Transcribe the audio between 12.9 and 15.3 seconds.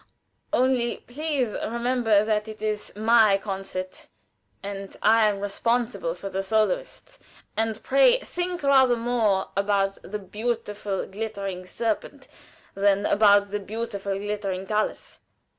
about the beautiful glittering thalers."